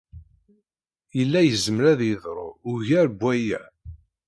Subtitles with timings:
[1.17, 3.61] Yella yezmer ad yeḍru ugar n waya!